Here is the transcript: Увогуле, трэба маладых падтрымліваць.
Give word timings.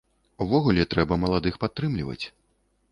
Увогуле, 0.45 0.87
трэба 0.93 1.19
маладых 1.27 1.61
падтрымліваць. 1.67 2.23